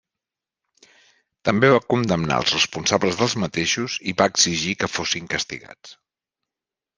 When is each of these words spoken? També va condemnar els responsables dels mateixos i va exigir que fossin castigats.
També 1.49 1.69
va 1.73 1.81
condemnar 1.93 2.37
els 2.43 2.53
responsables 2.55 3.19
dels 3.19 3.37
mateixos 3.43 3.99
i 4.13 4.15
va 4.23 4.29
exigir 4.35 4.75
que 4.81 4.91
fossin 4.95 5.31
castigats. 5.37 5.97